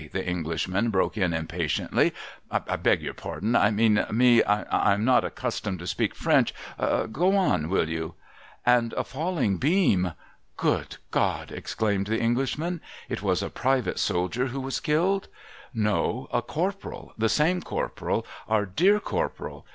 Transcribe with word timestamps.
'the 0.13 0.27
Englishman 0.27 0.89
broke 0.89 1.15
in 1.15 1.31
im 1.31 1.45
patiently;' 1.45 2.11
I 2.51 2.75
beg 2.75 3.03
your 3.03 3.13
pardon,— 3.13 3.55
I 3.55 3.69
mean 3.69 4.03
me,— 4.09 4.41
I 4.43 4.93
am 4.95 5.05
not 5.05 5.23
accustomed 5.23 5.77
to 5.77 5.85
speak 5.85 6.15
French,— 6.15 6.55
go 7.11 7.35
on, 7.37 7.69
will 7.69 7.87
you?'' 7.87 8.15
And 8.75 8.93
a 8.93 9.03
falling 9.03 9.57
beam 9.57 10.13
''Good 10.67 10.97
God!' 11.11 11.51
exclaimed 11.51 12.07
the 12.07 12.19
Englishman.' 12.19 12.81
It 13.09 13.21
was 13.21 13.43
a 13.43 13.51
private 13.51 13.99
soldier 13.99 14.47
who 14.47 14.61
was 14.61 14.79
killed?'' 14.79 15.27
No. 15.91 16.27
A 16.33 16.41
Corporal, 16.41 17.13
the 17.15 17.29
same 17.29 17.61
Corporal, 17.61 18.25
our 18.49 18.65
dear 18.65 18.99
Corporal. 18.99 19.67